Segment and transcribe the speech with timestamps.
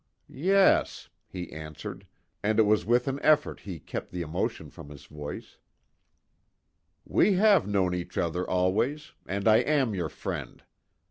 [0.33, 2.07] "Yes," he answered,
[2.41, 5.57] and it was with an effort he kept the emotion from his voice,
[7.05, 10.63] "We have known each other always, and I am your friend.